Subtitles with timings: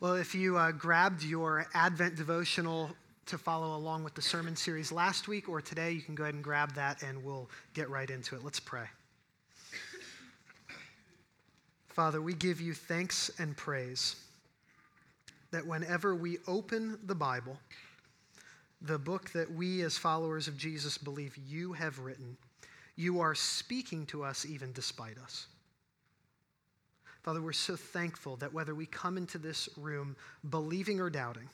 [0.00, 2.88] Well, if you uh, grabbed your Advent devotional
[3.26, 6.34] to follow along with the sermon series last week or today, you can go ahead
[6.34, 8.42] and grab that and we'll get right into it.
[8.42, 8.86] Let's pray.
[11.88, 14.16] Father, we give you thanks and praise
[15.50, 17.58] that whenever we open the Bible,
[18.80, 22.38] the book that we as followers of Jesus believe you have written,
[22.96, 25.46] you are speaking to us even despite us.
[27.22, 30.16] Father, we're so thankful that whether we come into this room
[30.48, 31.48] believing or doubting,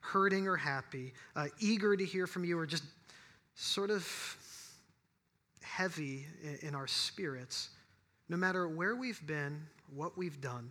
[0.00, 2.84] hurting or happy, uh, eager to hear from you, or just
[3.54, 4.06] sort of
[5.62, 7.70] heavy in, in our spirits,
[8.28, 9.60] no matter where we've been,
[9.94, 10.70] what we've done,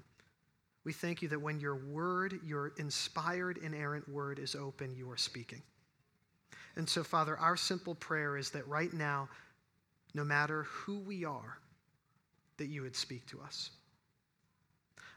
[0.83, 5.17] we thank you that when your word, your inspired, inerrant word is open, you are
[5.17, 5.61] speaking.
[6.75, 9.29] And so, Father, our simple prayer is that right now,
[10.13, 11.57] no matter who we are,
[12.57, 13.71] that you would speak to us.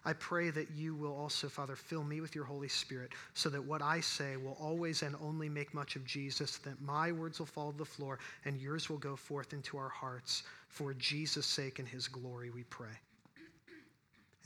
[0.07, 3.65] I pray that you will also, Father, fill me with your Holy Spirit so that
[3.65, 7.46] what I say will always and only make much of Jesus, that my words will
[7.46, 10.43] fall to the floor and yours will go forth into our hearts.
[10.69, 12.91] For Jesus' sake and his glory, we pray.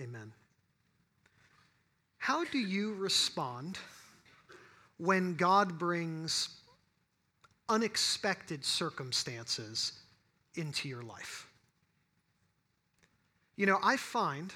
[0.00, 0.32] Amen.
[2.18, 3.78] How do you respond
[4.98, 6.50] when God brings
[7.68, 9.92] unexpected circumstances
[10.54, 11.48] into your life?
[13.56, 14.52] You know, I find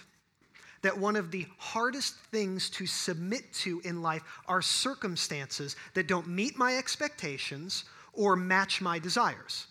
[0.82, 6.28] that one of the hardest things to submit to in life are circumstances that don't
[6.28, 9.66] meet my expectations or match my desires.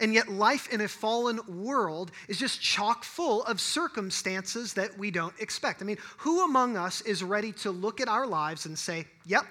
[0.00, 5.10] And yet, life in a fallen world is just chock full of circumstances that we
[5.10, 5.82] don't expect.
[5.82, 9.44] I mean, who among us is ready to look at our lives and say, Yep,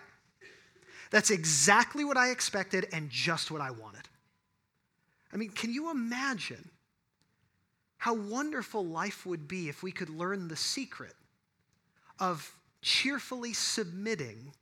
[1.09, 4.07] that's exactly what I expected and just what I wanted?
[5.33, 6.69] I mean, can you imagine
[7.97, 11.15] how wonderful life would be if we could learn the secret
[12.19, 14.53] of cheerfully submitting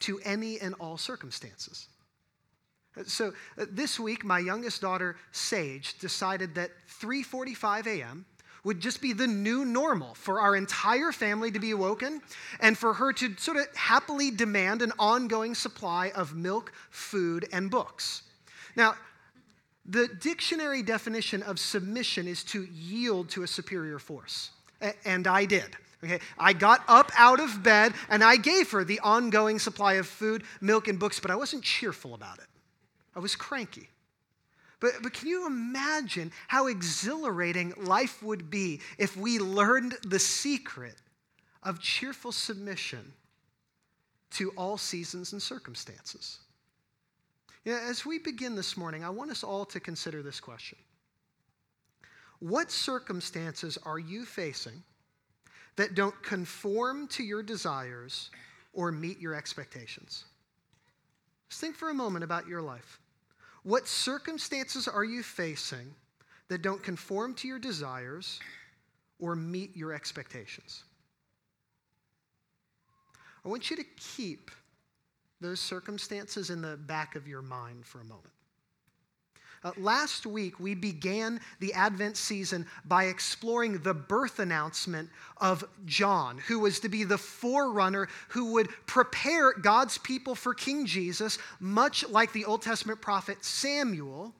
[0.00, 1.88] to any and all circumstances.
[3.06, 8.26] So uh, this week, my youngest daughter, Sage, decided that 3:45 a.m.
[8.64, 12.20] would just be the new normal for our entire family to be awoken
[12.60, 17.70] and for her to sort of happily demand an ongoing supply of milk, food, and
[17.70, 18.22] books.
[18.76, 18.94] Now,
[19.84, 24.50] the dictionary definition of submission is to yield to a superior force.
[25.04, 25.76] And I did.
[26.04, 30.06] Okay, I got up out of bed and I gave her the ongoing supply of
[30.06, 32.46] food, milk, and books, but I wasn't cheerful about it.
[33.14, 33.88] I was cranky.
[34.80, 40.96] But, but can you imagine how exhilarating life would be if we learned the secret
[41.62, 43.12] of cheerful submission
[44.32, 46.40] to all seasons and circumstances?
[47.64, 50.78] You know, as we begin this morning, I want us all to consider this question
[52.40, 54.82] What circumstances are you facing
[55.76, 58.30] that don't conform to your desires
[58.72, 60.24] or meet your expectations?
[61.48, 62.98] Just think for a moment about your life.
[63.62, 65.94] What circumstances are you facing
[66.48, 68.40] that don't conform to your desires
[69.20, 70.82] or meet your expectations?
[73.44, 73.84] I want you to
[74.16, 74.50] keep
[75.42, 78.32] those circumstances in the back of your mind for a moment.
[79.64, 86.38] Uh, last week, we began the Advent season by exploring the birth announcement of John,
[86.48, 92.08] who was to be the forerunner who would prepare God's people for King Jesus, much
[92.08, 94.34] like the Old Testament prophet Samuel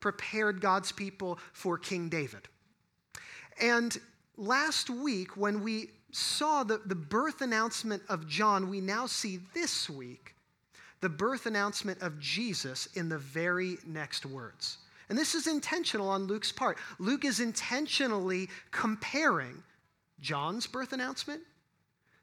[0.00, 2.46] prepared God's people for King David.
[3.58, 3.96] And
[4.36, 9.88] last week, when we saw the, the birth announcement of John, we now see this
[9.88, 10.35] week
[11.00, 14.78] the birth announcement of Jesus in the very next words.
[15.08, 16.78] And this is intentional on Luke's part.
[16.98, 19.62] Luke is intentionally comparing
[20.20, 21.42] John's birth announcement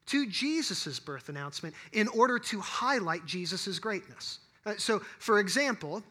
[0.07, 4.39] to Jesus' birth announcement in order to highlight Jesus' greatness.
[4.65, 6.03] Uh, so, for example,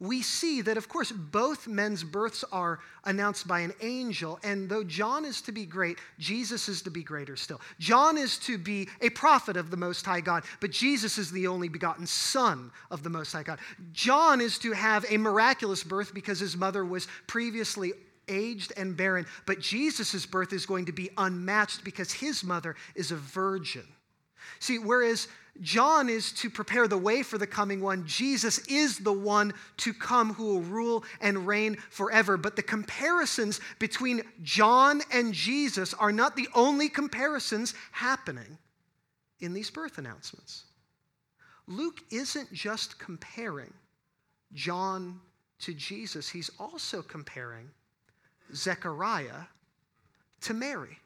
[0.00, 4.40] we see that, of course, both men's births are announced by an angel.
[4.42, 7.60] And though John is to be great, Jesus is to be greater still.
[7.78, 11.46] John is to be a prophet of the Most High God, but Jesus is the
[11.46, 13.58] only begotten Son of the Most High God.
[13.92, 17.92] John is to have a miraculous birth because his mother was previously
[18.26, 23.10] aged and barren, but Jesus' birth is going to be unmatched because his mother is
[23.10, 23.86] a virgin.
[24.60, 25.28] See, whereas
[25.60, 28.06] John is to prepare the way for the coming one.
[28.06, 32.36] Jesus is the one to come who will rule and reign forever.
[32.36, 38.58] But the comparisons between John and Jesus are not the only comparisons happening
[39.40, 40.64] in these birth announcements.
[41.66, 43.72] Luke isn't just comparing
[44.52, 45.20] John
[45.60, 47.70] to Jesus, he's also comparing
[48.54, 49.44] Zechariah
[50.40, 50.98] to Mary.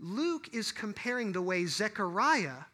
[0.00, 2.64] Luke is comparing the way Zechariah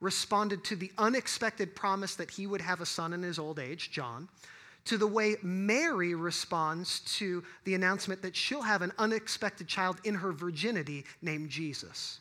[0.00, 3.90] responded to the unexpected promise that he would have a son in his old age,
[3.90, 4.28] John,
[4.86, 10.14] to the way Mary responds to the announcement that she'll have an unexpected child in
[10.14, 12.20] her virginity named Jesus.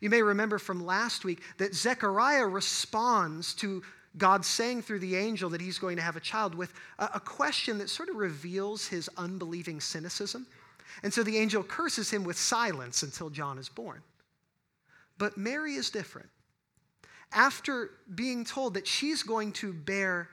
[0.00, 3.82] You may remember from last week that Zechariah responds to
[4.16, 7.78] God saying through the angel that he's going to have a child with a, question
[7.78, 10.46] that sort of reveals his unbelieving cynicism.
[11.02, 14.02] And so the angel curses him with silence until John is born.
[15.18, 16.28] But Mary is different.
[17.32, 20.28] After being told that she's going to bear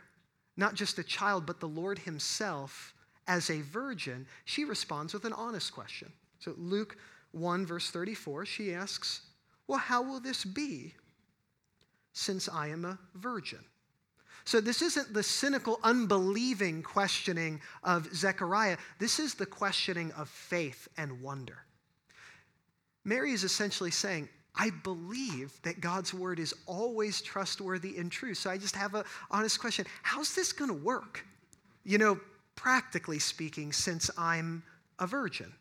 [0.56, 2.94] not just a child, but the Lord himself
[3.28, 6.12] as a virgin, she responds with an honest question.
[6.40, 6.98] So, Luke
[7.32, 9.22] 1, verse 34, she asks,
[9.68, 10.94] Well, how will this be
[12.14, 13.60] since I am a virgin?
[14.48, 18.78] So, this isn't the cynical, unbelieving questioning of Zechariah.
[18.98, 21.58] This is the questioning of faith and wonder.
[23.04, 28.34] Mary is essentially saying, I believe that God's word is always trustworthy and true.
[28.34, 31.26] So I just have an honest question How's this going to work?
[31.84, 32.18] You know,
[32.56, 34.64] practically speaking, since I'm
[34.98, 35.52] a virgin.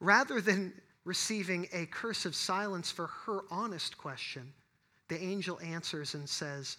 [0.00, 0.72] Rather than
[1.04, 4.52] receiving a curse of silence for her honest question,
[5.06, 6.76] the angel answers and says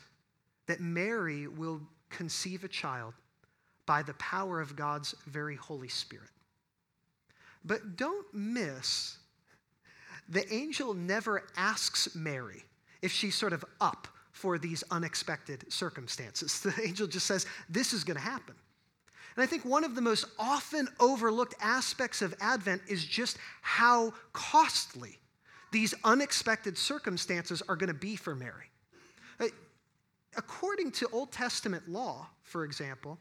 [0.67, 3.13] that Mary will conceive a child
[3.85, 6.29] by the power of God's very Holy Spirit.
[7.63, 9.17] But don't miss
[10.31, 12.63] the angel never asks Mary
[13.01, 16.61] if she's sort of up for these unexpected circumstances.
[16.63, 18.55] The angel just says, This is going to happen.
[19.35, 24.13] And I think one of the most often overlooked aspects of Advent is just how
[24.33, 25.19] costly
[25.71, 28.65] these unexpected circumstances are going to be for Mary.
[30.37, 33.17] According to Old Testament law, for example,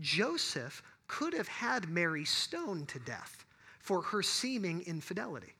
[0.00, 3.44] Joseph could have had Mary stoned to death
[3.78, 5.54] for her seeming infidelity.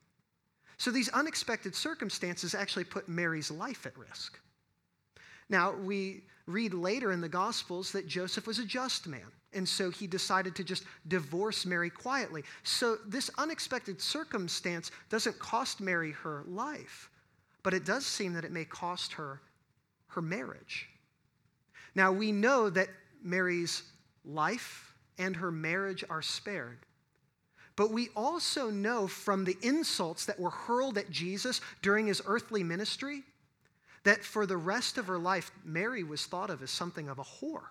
[0.79, 4.39] So these unexpected circumstances actually put Mary's life at risk.
[5.49, 9.91] Now, we read later in the Gospels that Joseph was a just man, and so
[9.91, 12.43] he decided to just divorce Mary quietly.
[12.63, 17.11] So this unexpected circumstance doesn't cost Mary her life,
[17.63, 19.41] but it does seem that it may cost her
[20.09, 20.89] her marriage.
[21.95, 22.89] Now, we know that
[23.23, 23.83] Mary's
[24.25, 26.79] life and her marriage are spared
[27.77, 32.65] but we also know from the insults that were hurled at Jesus during his earthly
[32.65, 33.23] ministry
[34.03, 37.25] that for the rest of her life, Mary was thought of as something of a
[37.25, 37.67] whore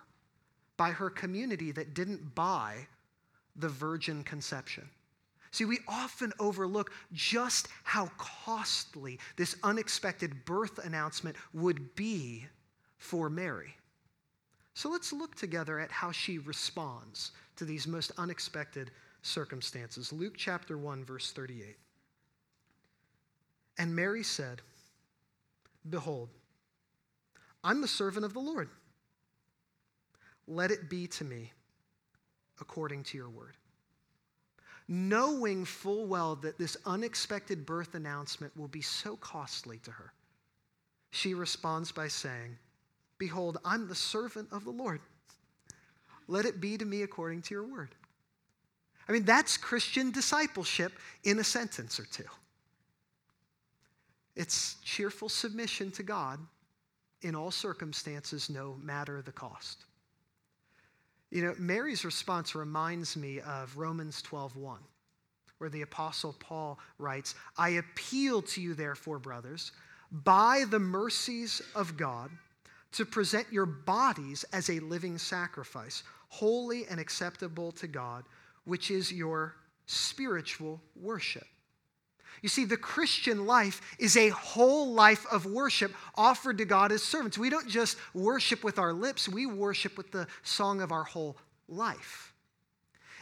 [0.76, 2.86] by her community that didn't buy
[3.56, 4.88] the virgin conception.
[5.56, 12.44] See, we often overlook just how costly this unexpected birth announcement would be
[12.98, 13.74] for Mary.
[14.74, 18.90] So let's look together at how she responds to these most unexpected
[19.22, 20.12] circumstances.
[20.12, 21.78] Luke chapter 1, verse 38.
[23.78, 24.60] And Mary said,
[25.88, 26.28] Behold,
[27.64, 28.68] I'm the servant of the Lord.
[30.46, 31.50] Let it be to me
[32.60, 33.54] according to your word.
[34.88, 40.12] Knowing full well that this unexpected birth announcement will be so costly to her,
[41.10, 42.56] she responds by saying,
[43.18, 45.00] Behold, I'm the servant of the Lord.
[46.28, 47.94] Let it be to me according to your word.
[49.08, 50.92] I mean, that's Christian discipleship
[51.24, 52.24] in a sentence or two.
[54.34, 56.38] It's cheerful submission to God
[57.22, 59.84] in all circumstances, no matter the cost.
[61.30, 64.78] You know, Mary's response reminds me of Romans 12:1,
[65.58, 69.72] where the apostle Paul writes, "I appeal to you therefore, brothers,
[70.10, 72.30] by the mercies of God,
[72.92, 78.24] to present your bodies as a living sacrifice, holy and acceptable to God,
[78.64, 79.56] which is your
[79.86, 81.46] spiritual worship.
[82.42, 87.02] You see, the Christian life is a whole life of worship offered to God as
[87.02, 87.38] servants.
[87.38, 91.36] We don't just worship with our lips, we worship with the song of our whole
[91.68, 92.32] life.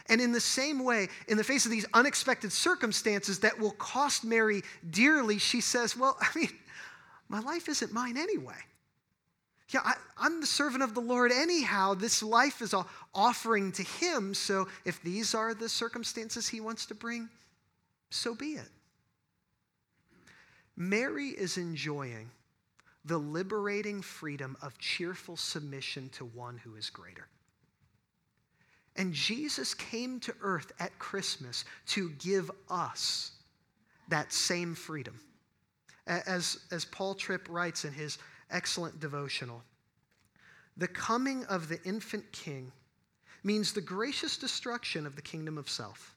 [0.07, 4.23] And in the same way, in the face of these unexpected circumstances that will cost
[4.23, 6.49] Mary dearly, she says, Well, I mean,
[7.27, 8.57] my life isn't mine anyway.
[9.69, 9.95] Yeah, I,
[10.25, 11.95] am the servant of the Lord anyhow.
[11.95, 12.83] This life is an
[13.15, 14.35] offering to Him.
[14.35, 17.29] So if these are the circumstances He wants to bring,
[18.11, 18.69] so be it.
[20.77, 22.29] Mary is enjoying
[23.05, 27.27] the liberating freedom of cheerful submission to one who is greater.
[28.95, 33.31] And Jesus came to earth at Christmas to give us
[34.07, 35.19] that same freedom.
[36.07, 38.17] As, as Paul Tripp writes in his
[38.51, 39.63] excellent devotional.
[40.77, 42.71] The coming of the infant king
[43.43, 46.15] means the gracious destruction of the kingdom of self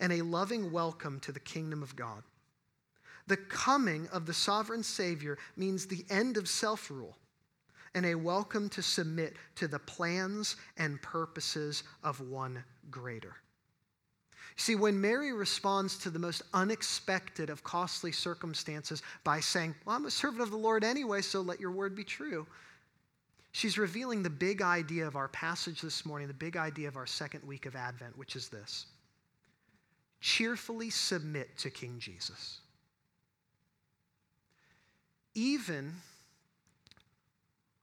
[0.00, 2.22] and a loving welcome to the kingdom of God.
[3.26, 7.16] The coming of the sovereign Savior means the end of self rule
[7.94, 13.36] and a welcome to submit to the plans and purposes of one greater.
[14.56, 20.06] See, when Mary responds to the most unexpected of costly circumstances by saying, Well, I'm
[20.06, 22.46] a servant of the Lord anyway, so let your word be true,
[23.52, 27.06] she's revealing the big idea of our passage this morning, the big idea of our
[27.06, 28.86] second week of Advent, which is this
[30.20, 32.61] cheerfully submit to King Jesus.
[35.34, 35.94] Even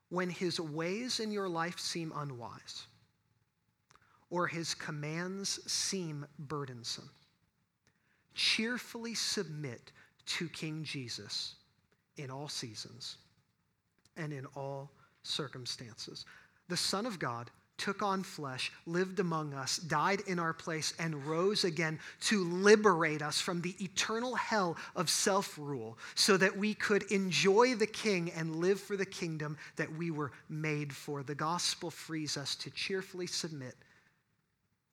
[0.09, 2.87] when his ways in your life seem unwise
[4.29, 7.09] or his commands seem burdensome.
[8.35, 9.91] Cheerfully submit
[10.25, 11.55] to King Jesus
[12.17, 13.17] in all seasons
[14.17, 14.91] and in all
[15.23, 16.25] circumstances.
[16.67, 21.25] The Son of God took on flesh, lived among us, died in our place, and
[21.25, 26.73] rose again to liberate us from the eternal hell of self rule so that we
[26.73, 31.23] could enjoy the King and live for the kingdom that we were made for.
[31.23, 33.75] The gospel frees us to cheerfully submit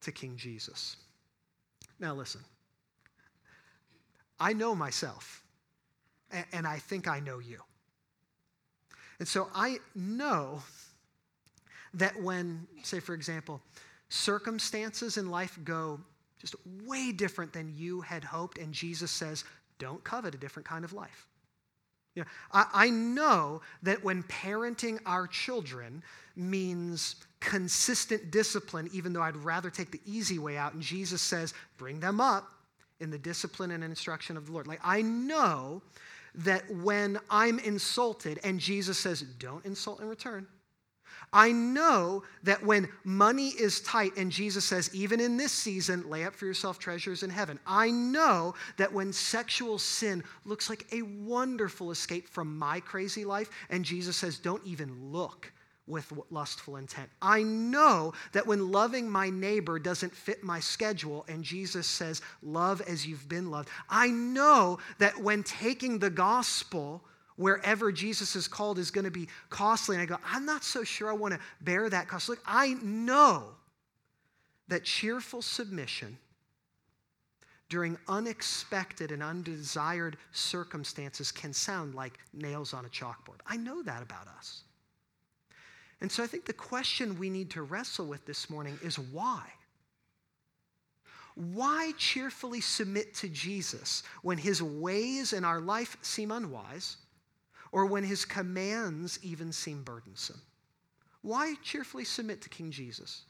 [0.03, 0.97] to King Jesus.
[1.99, 2.43] Now, listen,
[4.39, 5.43] I know myself,
[6.53, 7.61] and I think I know you.
[9.19, 10.63] And so I know
[11.95, 13.61] that when, say, for example,
[14.09, 16.01] circumstances in life go
[16.41, 19.45] just way different than you had hoped, and Jesus says,
[19.79, 21.27] don't covet a different kind of life.
[22.15, 26.03] You know, I, I know that when parenting our children
[26.35, 31.53] means consistent discipline, even though I'd rather take the easy way out, and Jesus says,
[31.77, 32.51] bring them up
[33.01, 34.67] in the discipline and instruction of the Lord.
[34.67, 35.83] Like, I know
[36.37, 40.47] that when I'm insulted and Jesus says, don't insult in return,
[41.37, 46.25] I know that when money is tight and Jesus says, even in this season, lay
[46.25, 47.61] up for yourself treasures in heaven.
[47.67, 53.51] I know that when sexual sin looks like a wonderful escape from my crazy life
[53.69, 55.53] and Jesus says, don't even look
[55.87, 57.11] with lustful intent.
[57.21, 62.81] I know that when loving my neighbor doesn't fit my schedule and Jesus says, love
[62.81, 63.69] as you've been loved.
[63.91, 67.05] I know that when taking the gospel,
[67.37, 69.97] wherever Jesus is called is going to be costly.
[69.97, 72.29] And I go, I'm not so sure I want to bear that cost.
[72.29, 73.45] Look, I know
[74.69, 76.17] that cheerful submission
[77.69, 83.41] during unexpected and undesired circumstances can sound like nails on a chalkboard.
[83.47, 84.63] I know that about us.
[86.01, 89.43] And so I think the question we need to wrestle with this morning is why?
[91.35, 96.97] Why cheerfully submit to Jesus when his ways in our life seem unwise?
[97.73, 100.41] Or when his commands even seem burdensome.
[101.23, 103.23] Why cheerfully submit to King Jesus?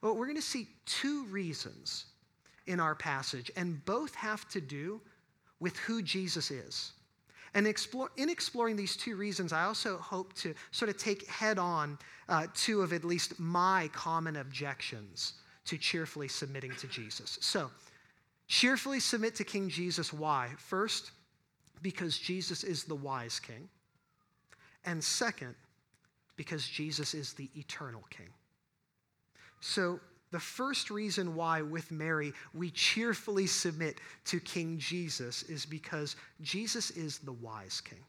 [0.00, 2.06] Well, we're going to see two reasons
[2.66, 5.00] in our passage, and both have to do
[5.60, 6.92] with who Jesus is.
[7.54, 11.58] And explore, in exploring these two reasons, I also hope to sort of take head
[11.58, 15.34] on uh, two of at least my common objections
[15.66, 17.38] to cheerfully submitting to Jesus.
[17.40, 17.70] So,
[18.48, 20.12] cheerfully submit to King Jesus.
[20.12, 20.48] Why?
[20.56, 21.12] First,
[21.82, 23.68] because Jesus is the wise king.
[24.84, 25.54] And second,
[26.36, 28.28] because Jesus is the eternal king.
[29.60, 30.00] So,
[30.32, 36.90] the first reason why, with Mary, we cheerfully submit to King Jesus is because Jesus
[36.92, 38.02] is the wise king.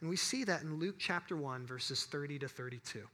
[0.00, 2.98] And we see that in Luke chapter 1, verses 30 to 32.
[2.98, 3.06] It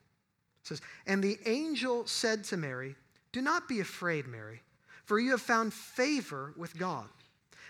[0.62, 2.96] says, And the angel said to Mary,
[3.32, 4.62] Do not be afraid, Mary,
[5.04, 7.08] for you have found favor with God.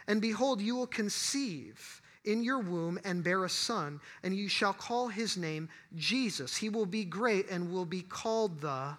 [0.08, 4.72] And behold, you will conceive in your womb and bear a son, and you shall
[4.72, 6.56] call his name Jesus.
[6.56, 8.96] He will be great and will be called the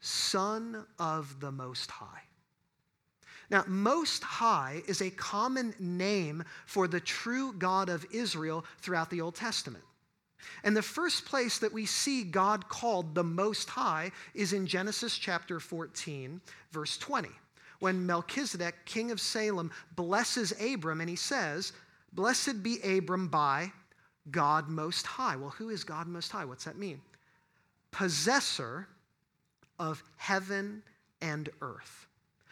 [0.00, 2.22] Son of the Most High.
[3.50, 9.20] Now, Most High is a common name for the true God of Israel throughout the
[9.20, 9.84] Old Testament.
[10.64, 15.18] And the first place that we see God called the Most High is in Genesis
[15.18, 16.40] chapter 14,
[16.72, 17.28] verse 20
[17.80, 21.72] when Melchizedek, king of Salem, blesses Abram and he says,
[22.12, 23.72] Blessed be Abram by
[24.30, 25.36] God Most High.
[25.36, 26.44] Well, who is God Most High?
[26.44, 27.00] What's that mean?
[27.90, 28.88] Possessor
[29.78, 30.82] of heaven
[31.20, 32.06] and earth.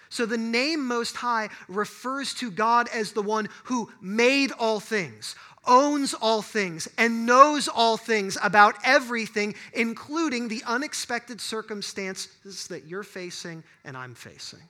[0.09, 5.35] So the name Most High refers to God as the one who made all things,
[5.67, 13.03] owns all things, and knows all things about everything, including the unexpected circumstances that you're
[13.03, 14.61] facing and I'm facing.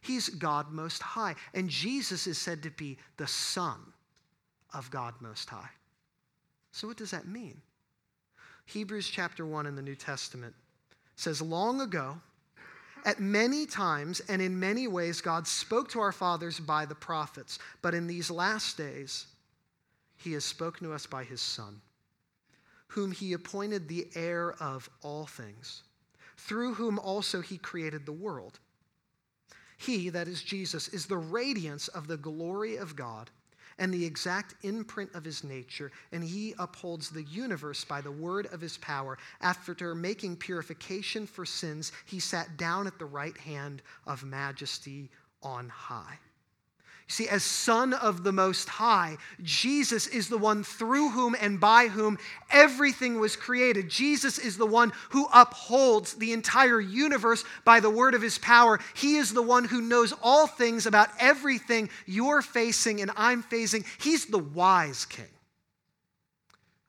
[0.00, 1.34] He's God Most High.
[1.54, 3.78] And Jesus is said to be the Son
[4.72, 5.70] of God Most High.
[6.72, 7.60] So, what does that mean?
[8.66, 10.54] Hebrews chapter 1 in the New Testament
[11.16, 12.20] says, Long ago,
[13.04, 17.58] At many times and in many ways, God spoke to our fathers by the prophets,
[17.82, 19.26] but in these last days,
[20.16, 21.80] he has spoken to us by his Son,
[22.88, 25.82] whom he appointed the heir of all things,
[26.36, 28.60] through whom also he created the world.
[29.90, 33.28] He, that is Jesus, is the radiance of the glory of God
[33.76, 38.46] and the exact imprint of his nature, and he upholds the universe by the word
[38.52, 39.18] of his power.
[39.40, 45.10] After making purification for sins, he sat down at the right hand of majesty
[45.42, 46.20] on high.
[47.10, 51.88] See, as Son of the Most High, Jesus is the one through whom and by
[51.88, 52.18] whom
[52.52, 53.88] everything was created.
[53.88, 58.78] Jesus is the one who upholds the entire universe by the word of his power.
[58.94, 63.86] He is the one who knows all things about everything you're facing and I'm facing.
[63.98, 65.26] He's the wise king.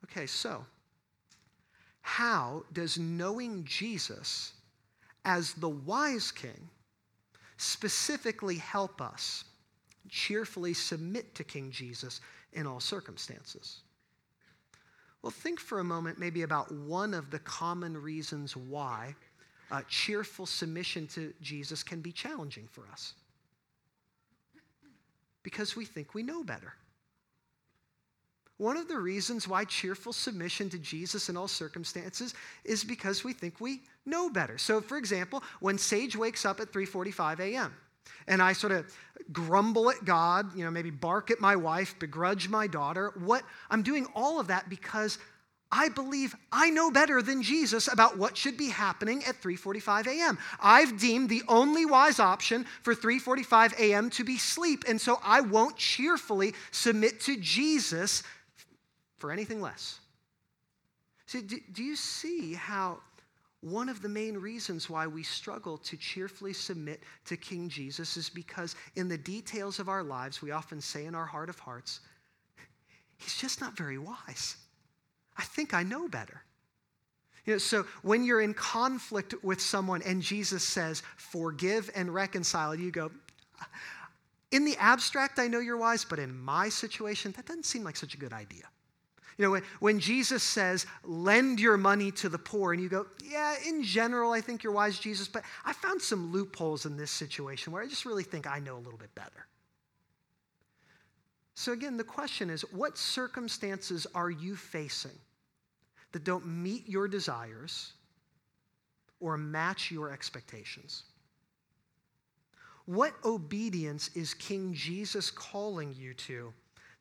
[0.03, 0.63] Okay, so
[2.01, 4.53] how does knowing Jesus
[5.25, 6.69] as the wise king
[7.57, 9.45] specifically help us?
[10.09, 12.21] Cheerfully submit to King Jesus
[12.53, 13.81] in all circumstances.
[15.21, 19.15] Well, think for a moment maybe about one of the common reasons why
[19.69, 23.13] uh, cheerful submission to Jesus can be challenging for us.
[25.43, 26.73] Because we think we know better.
[28.57, 33.33] One of the reasons why cheerful submission to Jesus in all circumstances is because we
[33.33, 34.59] think we know better.
[34.59, 37.73] So, for example, when Sage wakes up at 3:45 a.m.,
[38.27, 38.91] and I sort of
[39.31, 43.13] grumble at God, you know, maybe bark at my wife, begrudge my daughter.
[43.19, 45.17] What I'm doing all of that because
[45.71, 50.37] I believe I know better than Jesus about what should be happening at 3:45 a.m.
[50.59, 54.09] I've deemed the only wise option for 3:45 a.m.
[54.11, 58.23] to be sleep, and so I won't cheerfully submit to Jesus
[59.17, 59.99] for anything less.
[61.27, 62.99] See, do, do you see how
[63.61, 68.29] one of the main reasons why we struggle to cheerfully submit to King Jesus is
[68.29, 71.99] because in the details of our lives, we often say in our heart of hearts,
[73.17, 74.57] He's just not very wise.
[75.37, 76.41] I think I know better.
[77.45, 82.75] You know, so when you're in conflict with someone and Jesus says, forgive and reconcile,
[82.75, 83.11] you go,
[84.51, 87.95] in the abstract, I know you're wise, but in my situation, that doesn't seem like
[87.95, 88.65] such a good idea.
[89.41, 93.07] You know, when, when Jesus says, lend your money to the poor, and you go,
[93.23, 97.09] yeah, in general, I think you're wise, Jesus, but I found some loopholes in this
[97.09, 99.47] situation where I just really think I know a little bit better.
[101.55, 105.17] So, again, the question is what circumstances are you facing
[106.11, 107.93] that don't meet your desires
[109.19, 111.05] or match your expectations?
[112.85, 116.53] What obedience is King Jesus calling you to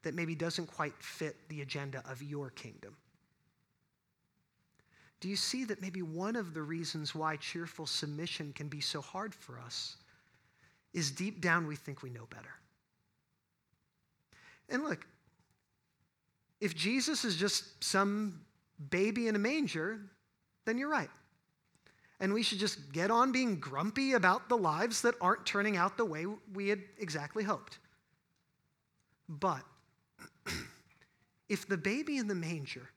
[0.03, 2.97] that maybe doesn't quite fit the agenda of your kingdom?
[5.21, 9.03] Do you see that maybe one of the reasons why cheerful submission can be so
[9.03, 9.97] hard for us
[10.95, 12.55] is deep down we think we know better?
[14.71, 15.07] And look,
[16.61, 18.41] if Jesus is just some
[18.91, 20.01] baby in a manger,
[20.65, 21.11] then you're right.
[22.21, 25.97] And we should just get on being grumpy about the lives that aren't turning out
[25.97, 27.79] the way we had exactly hoped.
[29.29, 29.63] But
[31.48, 32.90] if the baby in the manger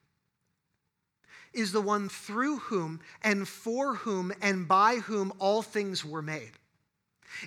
[1.53, 6.51] is the one through whom and for whom and by whom all things were made,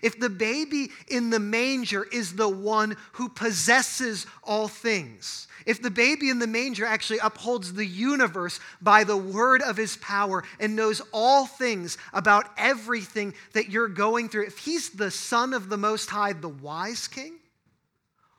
[0.02, 5.90] if the baby in the manger is the one who possesses all things, if the
[5.90, 10.76] baby in the manger actually upholds the universe by the word of his power and
[10.76, 15.76] knows all things about everything that you're going through, if he's the son of the
[15.76, 17.34] Most High, the wise king,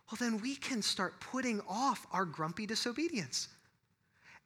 [0.10, 3.50] well, then we can start putting off our grumpy disobedience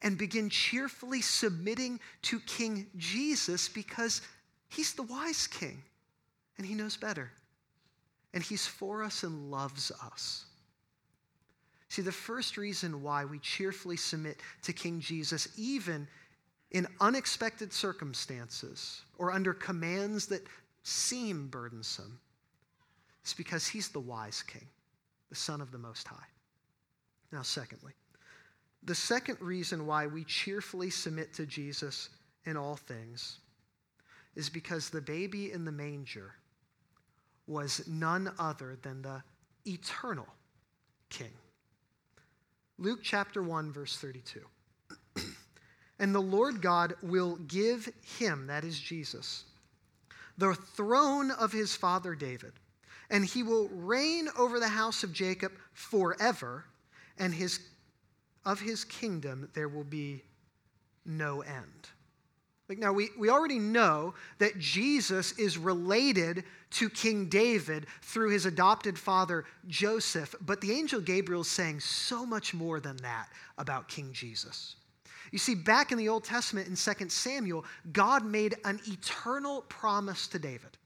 [0.02, 4.22] and begin cheerfully submitting to King Jesus because
[4.68, 5.80] he's the wise king
[6.58, 7.30] and he knows better.
[8.34, 10.46] And he's for us and loves us.
[11.88, 16.08] See, the first reason why we cheerfully submit to King Jesus, even
[16.70, 20.42] in unexpected circumstances or under commands that
[20.82, 22.18] seem burdensome,
[23.24, 24.66] is because he's the wise king
[25.32, 26.28] the Son of the Most High.
[27.32, 27.94] Now, secondly,
[28.82, 32.10] the second reason why we cheerfully submit to Jesus
[32.44, 33.38] in all things
[34.36, 36.34] is because the baby in the manger
[37.46, 39.22] was none other than the
[39.64, 40.26] eternal
[41.08, 41.32] King.
[42.76, 44.40] Luke chapter 1, verse 32.
[45.98, 49.44] and the Lord God will give him, that is Jesus,
[50.36, 52.52] the throne of his father David
[53.12, 56.64] and he will reign over the house of Jacob forever,
[57.18, 57.60] and his,
[58.44, 60.24] of his kingdom there will be
[61.04, 61.88] no end.
[62.70, 68.46] Like now, we, we already know that Jesus is related to King David through his
[68.46, 73.88] adopted father Joseph, but the angel Gabriel is saying so much more than that about
[73.88, 74.76] King Jesus.
[75.32, 80.26] You see, back in the Old Testament in 2 Samuel, God made an eternal promise
[80.28, 80.78] to David.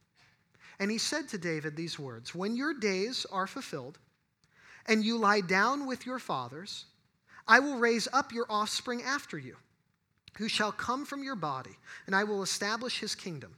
[0.79, 3.99] And he said to David these words When your days are fulfilled
[4.87, 6.85] and you lie down with your fathers,
[7.49, 9.57] I will raise up your offspring after you
[10.39, 13.55] who shall come from your body, and I will establish his kingdom.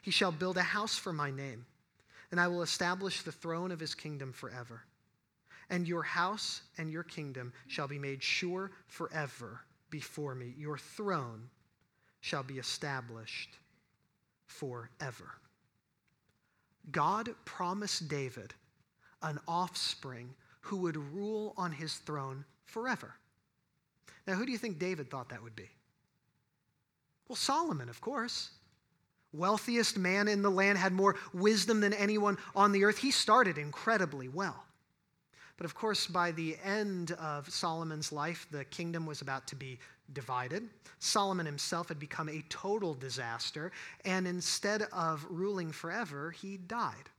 [0.00, 1.66] He shall build a house for my name,
[2.30, 4.82] and I will establish the throne of his kingdom forever.
[5.70, 10.54] And your house and your kingdom shall be made sure forever before me.
[10.56, 11.50] Your throne
[12.20, 13.50] shall be established
[14.46, 15.34] forever.
[16.90, 18.54] God promised David
[19.22, 23.14] an offspring who would rule on his throne forever.
[24.26, 25.70] Now, who do you think David thought that would be?
[27.28, 28.50] Well, Solomon, of course.
[29.32, 32.98] Wealthiest man in the land, had more wisdom than anyone on the earth.
[32.98, 34.64] He started incredibly well.
[35.58, 39.78] But of course, by the end of Solomon's life, the kingdom was about to be
[40.12, 40.68] divided.
[40.98, 43.72] Solomon himself had become a total disaster,
[44.04, 47.10] and instead of ruling forever, he died.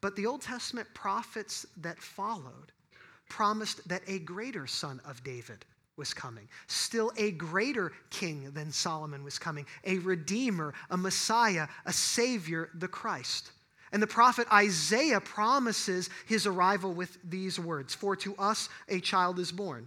[0.00, 2.72] But the Old Testament prophets that followed
[3.28, 5.64] promised that a greater son of David
[5.96, 6.48] was coming.
[6.66, 12.88] Still, a greater king than Solomon was coming, a redeemer, a Messiah, a Savior, the
[12.88, 13.52] Christ.
[13.92, 19.38] And the prophet Isaiah promises his arrival with these words For to us a child
[19.38, 19.86] is born,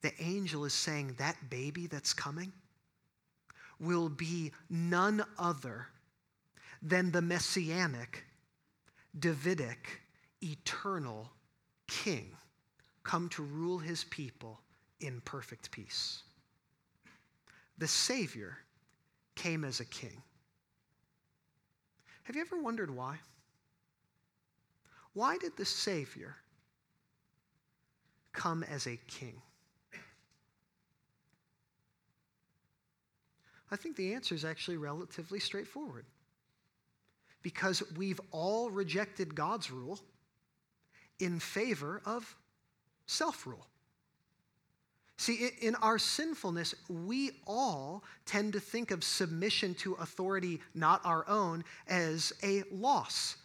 [0.00, 2.52] The angel is saying that baby that's coming
[3.80, 5.88] will be none other
[6.82, 8.24] than the messianic,
[9.18, 10.00] Davidic,
[10.42, 11.30] eternal
[11.88, 12.36] king
[13.02, 14.60] come to rule his people
[15.00, 16.22] in perfect peace.
[17.78, 18.58] The Savior
[19.34, 20.22] came as a king.
[22.24, 23.16] Have you ever wondered why?
[25.14, 26.36] Why did the Savior
[28.32, 29.40] come as a king?
[33.70, 36.06] I think the answer is actually relatively straightforward
[37.42, 39.98] because we've all rejected God's rule
[41.18, 42.36] in favor of
[43.06, 43.66] self rule.
[45.16, 51.28] See, in our sinfulness, we all tend to think of submission to authority not our
[51.28, 53.36] own as a loss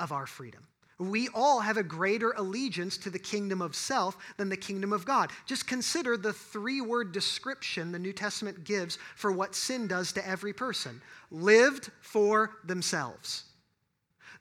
[0.00, 0.66] of our freedom.
[1.02, 5.04] We all have a greater allegiance to the kingdom of self than the kingdom of
[5.04, 5.30] God.
[5.46, 10.26] Just consider the three word description the New Testament gives for what sin does to
[10.26, 13.44] every person lived for themselves.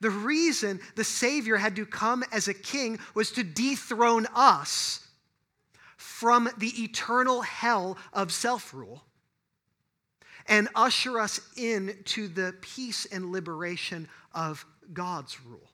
[0.02, 5.08] The reason the Savior had to come as a king was to dethrone us
[5.97, 9.04] from the eternal hell of self rule
[10.47, 15.70] and usher us into the peace and liberation of God's rule.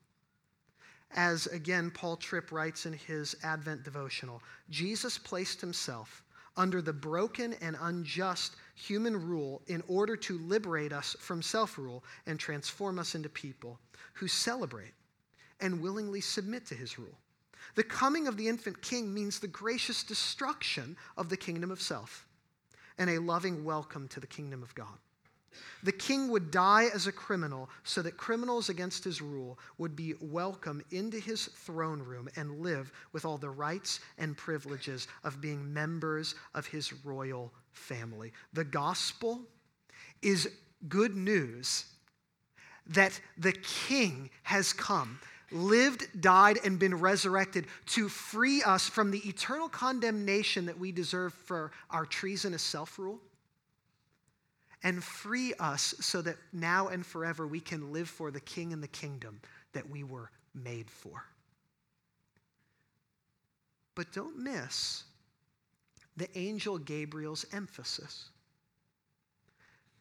[1.12, 6.24] As again, Paul Tripp writes in his Advent devotional Jesus placed himself
[6.58, 12.04] under the broken and unjust human rule in order to liberate us from self rule
[12.26, 13.80] and transform us into people
[14.14, 14.94] who celebrate
[15.60, 17.18] and willingly submit to his rule.
[17.76, 22.26] The coming of the infant king means the gracious destruction of the kingdom of self
[22.98, 24.98] and a loving welcome to the kingdom of God.
[25.84, 30.16] The king would die as a criminal so that criminals against his rule would be
[30.20, 35.74] welcome into his throne room and live with all the rights and privileges of being
[35.74, 38.34] members of his royal family.
[38.54, 39.42] The gospel
[40.22, 40.50] is
[40.88, 41.86] good news
[42.88, 45.20] that the king has come
[45.52, 51.34] lived, died, and been resurrected to free us from the eternal condemnation that we deserve
[51.34, 53.22] for our treasonous self rule
[54.84, 58.82] and free us so that now and forever we can live for the king and
[58.82, 59.42] the kingdom
[59.74, 61.24] that we were made for.
[63.96, 65.04] But don't miss
[66.16, 68.30] the angel Gabriel's emphasis.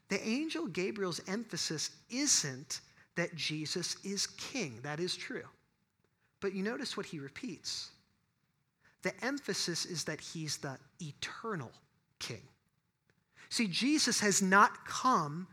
[0.09, 2.81] The angel Gabriel's emphasis isn't
[3.17, 4.79] that Jesus is king.
[4.83, 5.45] That is true.
[6.41, 7.91] But you notice what he repeats.
[9.03, 11.73] The emphasis is that he's the eternal
[12.19, 12.43] king.
[13.49, 15.47] See, Jesus has not come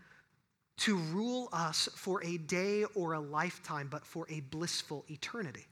[0.78, 5.68] to rule us for a day or a lifetime, but for a blissful eternity.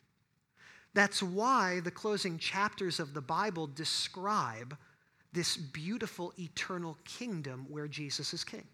[0.94, 4.78] That's why the closing chapters of the Bible describe
[5.34, 8.68] this beautiful eternal kingdom where Jesus is king.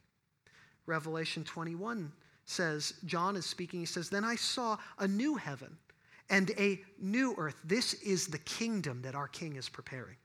[0.87, 2.11] Revelation 21
[2.45, 5.77] says, John is speaking, he says, Then I saw a new heaven
[6.29, 7.57] and a new earth.
[7.63, 10.15] This is the kingdom that our king is preparing.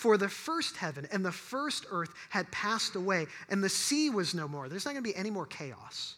[0.00, 4.34] For the first heaven and the first earth had passed away, and the sea was
[4.34, 4.66] no more.
[4.66, 6.14] There's not going to be any more chaos.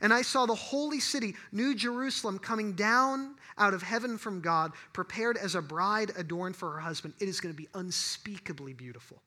[0.00, 4.72] And I saw the holy city, New Jerusalem, coming down out of heaven from God,
[4.94, 7.12] prepared as a bride adorned for her husband.
[7.20, 9.20] It is going to be unspeakably beautiful.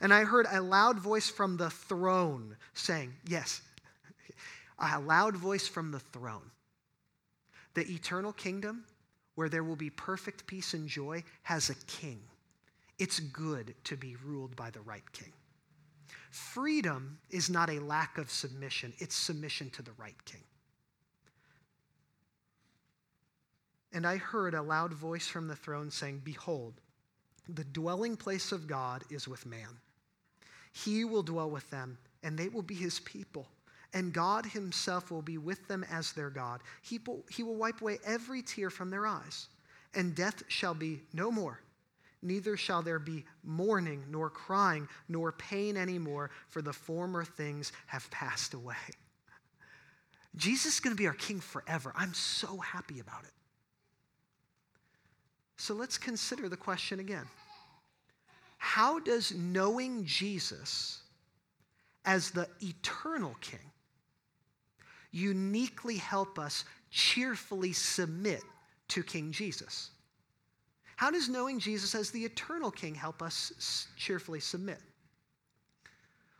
[0.00, 3.60] And I heard a loud voice from the throne saying, Yes,
[4.78, 6.50] a loud voice from the throne.
[7.74, 8.86] The eternal kingdom,
[9.34, 12.22] where there will be perfect peace and joy, has a king.
[12.98, 15.32] It's good to be ruled by the right king.
[16.30, 20.42] Freedom is not a lack of submission, it's submission to the right king.
[23.92, 26.74] And I heard a loud voice from the throne saying, Behold,
[27.48, 29.78] the dwelling place of God is with man.
[30.72, 33.46] He will dwell with them, and they will be his people.
[33.94, 36.60] And God himself will be with them as their God.
[36.82, 39.48] He will, wipe away every tear from their eyes,
[39.94, 41.60] and death shall be no more
[42.22, 48.10] neither shall there be mourning, nor crying, nor pain anymore, for the former things have
[48.10, 48.74] passed away.
[50.36, 51.92] Jesus is going to be our king forever.
[51.96, 53.32] I'm so happy about it.
[55.56, 57.26] So let's consider the question again
[58.58, 61.00] How does knowing Jesus
[62.04, 63.72] as the eternal king
[65.10, 68.42] uniquely help us cheerfully submit
[68.88, 69.90] to King Jesus?
[70.96, 74.80] How does knowing Jesus as the eternal King help us cheerfully submit?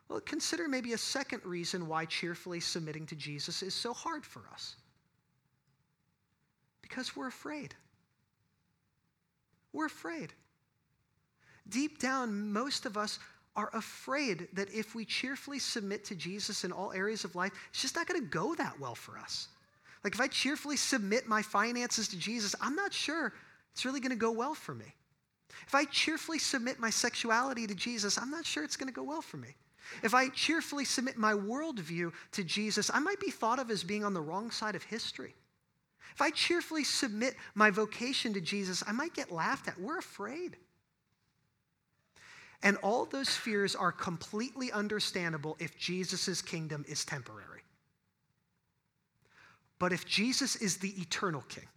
[0.09, 4.43] Well, consider maybe a second reason why cheerfully submitting to Jesus is so hard for
[4.53, 4.77] us.
[6.81, 7.75] Because we're afraid.
[9.73, 10.33] We're afraid.
[11.69, 13.19] Deep down, most of us
[13.57, 17.83] are afraid that if we cheerfully submit to Jesus in all areas of life, it's
[17.83, 19.49] just not going to go that well for us.
[20.05, 23.33] Like if I cheerfully submit my finances to Jesus, I'm not sure
[23.77, 24.95] it's really going to go well for me.
[25.67, 29.03] If I cheerfully submit my sexuality to Jesus, I'm not sure it's going to go
[29.03, 29.55] well for me.
[30.03, 34.03] If I cheerfully submit my worldview to Jesus, I might be thought of as being
[34.03, 35.35] on the wrong side of history.
[36.15, 39.79] If I cheerfully submit my vocation to Jesus, I might get laughed at.
[39.79, 40.57] We're afraid.
[42.63, 47.61] And all those fears are completely understandable if Jesus' kingdom is temporary.
[49.79, 51.69] But if Jesus is the eternal king,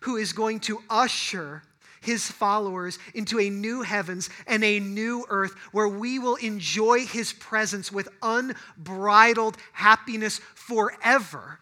[0.00, 1.62] who is going to usher
[2.00, 7.32] his followers into a new heavens and a new earth where we will enjoy his
[7.34, 11.60] presence with unbridled happiness forever,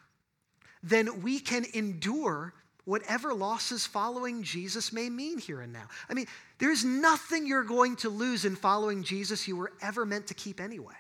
[0.83, 5.89] then we can endure whatever losses following Jesus may mean here and now.
[6.09, 6.27] I mean,
[6.59, 10.61] there's nothing you're going to lose in following Jesus you were ever meant to keep
[10.61, 10.95] anyway.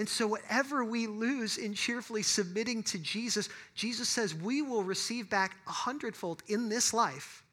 [0.00, 5.28] And so, whatever we lose in cheerfully submitting to Jesus, Jesus says we will receive
[5.28, 7.44] back a hundredfold in this life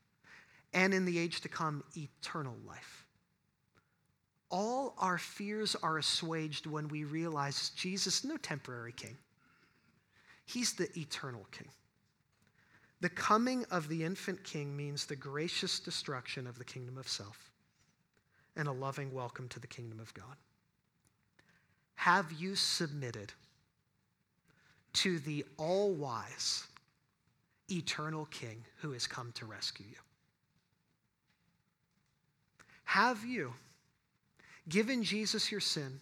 [0.71, 3.05] and in the age to come, eternal life.
[4.49, 9.17] All our fears are assuaged when we realize Jesus, is no temporary king,
[10.45, 11.67] he's the eternal king.
[13.01, 17.51] The coming of the infant king means the gracious destruction of the kingdom of self
[18.55, 20.37] and a loving welcome to the kingdom of God.
[21.97, 23.33] Have you submitted
[24.93, 26.65] to the all wise,
[27.69, 29.97] eternal King who has come to rescue you?
[32.85, 33.53] Have you
[34.69, 35.99] given Jesus your sin,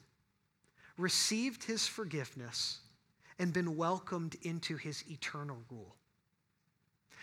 [0.98, 2.80] received his forgiveness,
[3.40, 5.96] and been welcomed into his eternal rule?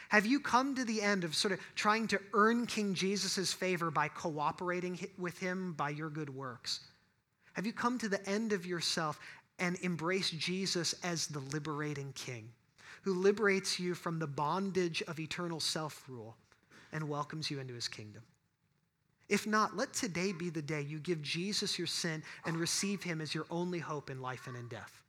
[0.09, 3.91] Have you come to the end of sort of trying to earn King Jesus' favor
[3.91, 6.81] by cooperating with him by your good works?
[7.55, 9.21] Have you come to the end of yourself
[9.59, 12.49] and embraced Jesus as the liberating king
[13.03, 16.37] who liberates you from the bondage of eternal self rule
[16.93, 18.23] and welcomes you into his kingdom?
[19.29, 23.21] If not, let today be the day you give Jesus your sin and receive him
[23.21, 25.03] as your only hope in life and in death.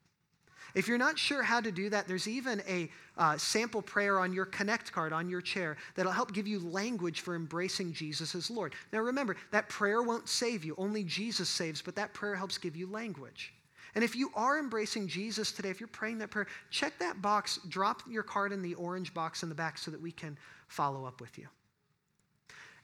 [0.76, 4.34] If you're not sure how to do that, there's even a uh, sample prayer on
[4.34, 8.50] your Connect card on your chair that'll help give you language for embracing Jesus as
[8.50, 8.74] Lord.
[8.92, 12.76] Now remember, that prayer won't save you, only Jesus saves, but that prayer helps give
[12.76, 13.54] you language.
[13.96, 17.60] And if you are embracing Jesus today, if you're praying that prayer, check that box,
[17.70, 20.36] drop your card in the orange box in the back so that we can
[20.68, 21.48] follow up with you.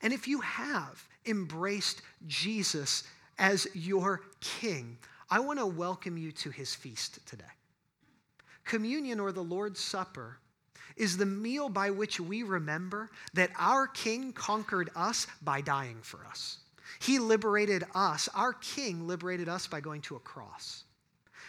[0.04, 3.04] And if you have embraced Jesus
[3.40, 4.98] as your king,
[5.32, 7.46] I want to welcome you to his feast today.
[8.66, 10.38] Communion or the Lord's Supper
[10.96, 16.26] is the meal by which we remember that our king conquered us by dying for
[16.26, 16.60] us.
[17.00, 18.28] He liberated us.
[18.36, 20.84] Our king liberated us by going to a cross.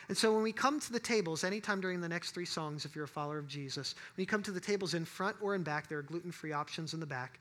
[0.09, 2.95] And so when we come to the tables, anytime during the next three songs, if
[2.95, 5.63] you're a follower of Jesus, when you come to the tables in front or in
[5.63, 7.41] back, there are gluten free options in the back.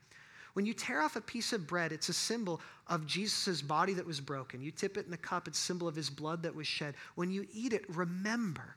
[0.54, 4.06] When you tear off a piece of bread, it's a symbol of Jesus' body that
[4.06, 4.62] was broken.
[4.62, 6.94] You tip it in the cup, it's a symbol of his blood that was shed.
[7.14, 8.76] When you eat it, remember,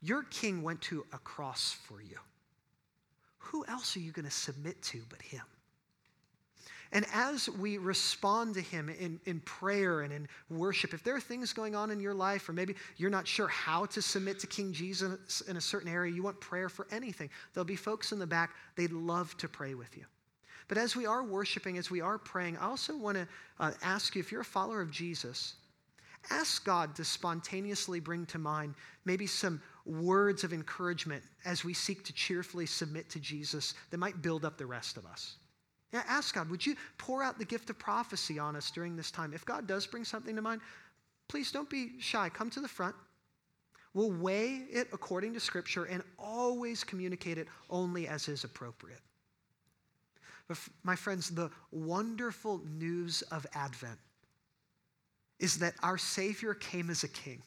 [0.00, 2.18] your king went to a cross for you.
[3.38, 5.42] Who else are you going to submit to but him?
[6.92, 11.20] And as we respond to Him in, in prayer and in worship, if there are
[11.20, 14.46] things going on in your life, or maybe you're not sure how to submit to
[14.46, 18.18] King Jesus in a certain area, you want prayer for anything, there'll be folks in
[18.18, 20.04] the back, they'd love to pray with you.
[20.68, 23.28] But as we are worshiping, as we are praying, I also want to
[23.60, 25.54] uh, ask you if you're a follower of Jesus,
[26.30, 32.04] ask God to spontaneously bring to mind maybe some words of encouragement as we seek
[32.04, 35.36] to cheerfully submit to Jesus that might build up the rest of us.
[35.92, 39.10] Yeah, ask God, would you pour out the gift of prophecy on us during this
[39.10, 39.32] time?
[39.32, 40.60] If God does bring something to mind,
[41.28, 42.28] please don't be shy.
[42.28, 42.94] Come to the front.
[43.94, 49.00] We'll weigh it according to Scripture and always communicate it only as is appropriate.
[50.48, 53.98] But, my friends, the wonderful news of Advent
[55.38, 57.42] is that our Savior came as a king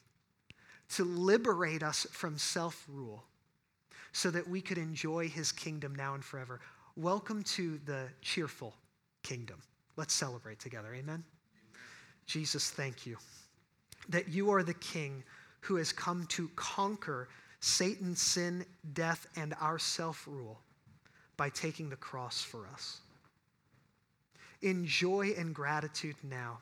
[0.90, 3.24] to liberate us from self rule
[4.12, 6.60] so that we could enjoy his kingdom now and forever.
[6.96, 8.74] Welcome to the cheerful
[9.22, 9.62] kingdom.
[9.96, 10.88] Let's celebrate together.
[10.88, 11.02] Amen?
[11.02, 11.24] Amen?
[12.26, 13.16] Jesus, thank you
[14.08, 15.22] that you are the king
[15.60, 17.28] who has come to conquer
[17.60, 20.58] Satan, sin, death, and our self rule
[21.36, 23.00] by taking the cross for us.
[24.62, 26.58] In joy and gratitude now,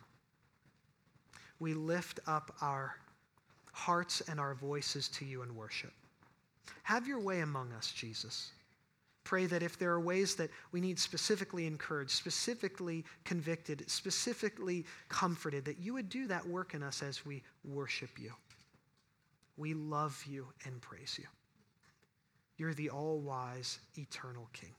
[1.60, 2.96] we lift up our
[3.78, 5.92] hearts and our voices to you in worship.
[6.82, 8.50] Have your way among us, Jesus.
[9.22, 15.64] Pray that if there are ways that we need specifically encouraged, specifically convicted, specifically comforted,
[15.64, 18.32] that you would do that work in us as we worship you.
[19.56, 21.26] We love you and praise you.
[22.56, 24.74] You're the all wise, eternal King.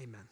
[0.00, 0.26] Amen.